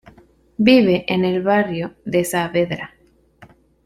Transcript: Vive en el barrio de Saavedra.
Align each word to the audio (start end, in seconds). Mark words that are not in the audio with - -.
Vive 0.57 1.05
en 1.13 1.25
el 1.25 1.43
barrio 1.43 1.93
de 2.05 2.25
Saavedra. 2.25 2.95